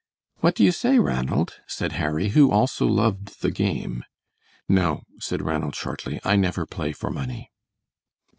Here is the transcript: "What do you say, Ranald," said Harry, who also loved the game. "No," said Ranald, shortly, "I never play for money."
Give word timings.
"What 0.37 0.55
do 0.55 0.63
you 0.63 0.71
say, 0.71 0.97
Ranald," 0.97 1.61
said 1.67 1.91
Harry, 1.91 2.29
who 2.29 2.49
also 2.49 2.87
loved 2.87 3.39
the 3.43 3.51
game. 3.51 4.03
"No," 4.67 5.03
said 5.19 5.43
Ranald, 5.43 5.75
shortly, 5.75 6.19
"I 6.23 6.35
never 6.37 6.65
play 6.65 6.91
for 6.91 7.11
money." 7.11 7.51